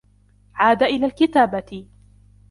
عاد 0.55 0.83
إلى 0.83 1.05
الكتابة. 1.05 1.87